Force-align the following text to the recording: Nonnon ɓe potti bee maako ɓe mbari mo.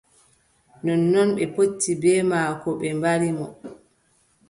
Nonnon 0.83 1.29
ɓe 1.37 1.43
potti 1.55 1.91
bee 2.01 2.19
maako 2.29 2.69
ɓe 2.79 2.87
mbari 2.97 3.29
mo. 3.37 3.47